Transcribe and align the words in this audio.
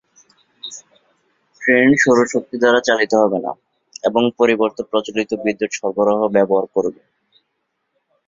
Train 1.61 1.89
সৌর 2.01 2.19
শক্তি 2.33 2.55
দ্বারা 2.61 2.79
চালিত 2.87 3.11
হবে 3.21 3.37
না, 3.45 3.51
এবং 4.03 4.23
পরিবর্তে 4.39 4.81
প্রচলিত 4.91 5.29
বিদ্যুৎ 5.43 5.71
সরবরাহ 5.77 6.19
ব্যবহার 6.35 6.65
করবে। 6.75 7.01